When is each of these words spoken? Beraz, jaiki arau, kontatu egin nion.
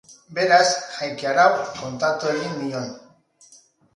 Beraz, 0.35 0.69
jaiki 0.93 1.27
arau, 1.33 1.51
kontatu 1.81 2.31
egin 2.37 2.57
nion. 2.63 2.91